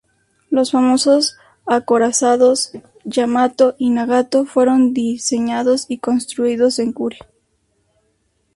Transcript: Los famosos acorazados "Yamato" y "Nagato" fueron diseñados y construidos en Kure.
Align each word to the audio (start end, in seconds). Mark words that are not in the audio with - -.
Los 0.49 0.71
famosos 0.71 1.37
acorazados 1.67 2.71
"Yamato" 3.05 3.75
y 3.77 3.91
"Nagato" 3.91 4.45
fueron 4.45 4.95
diseñados 4.95 5.85
y 5.91 5.99
construidos 5.99 6.79
en 6.79 6.91
Kure. 6.91 7.19